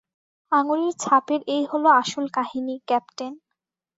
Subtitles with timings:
[0.51, 3.33] আঙুলের ছাপের এ হলো আসল কাহিনী, ক্যাপ্টেন।